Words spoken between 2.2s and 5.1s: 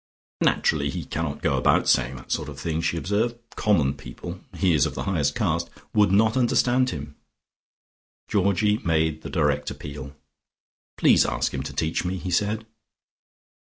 sort of thing," she observed. "Common people he is of the